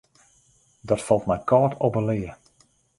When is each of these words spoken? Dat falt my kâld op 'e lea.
Dat 0.89 1.05
falt 1.07 1.27
my 1.29 1.37
kâld 1.49 1.73
op 1.85 1.93
'e 1.97 2.01
lea. 2.09 2.33